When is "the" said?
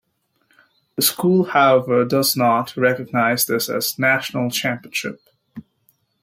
0.95-1.03